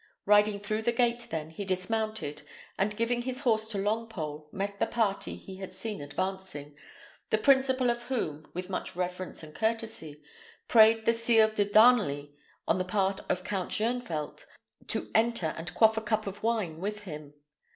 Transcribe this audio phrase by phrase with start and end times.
[0.25, 2.41] Riding through the gate, then, he dismounted,
[2.75, 6.75] and giving his horse to Longpole, met the party he had seen advancing,
[7.29, 10.23] the principal of whom, with much reverence and courtesy,
[10.67, 12.33] prayed the Sire de Darnley,
[12.67, 14.47] on the part of Count Shoenvelt,
[14.87, 17.35] to enter and quaff a cup of wine with him.